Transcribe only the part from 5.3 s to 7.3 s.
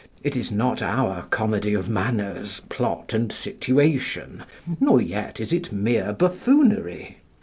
is it mere buffoonery.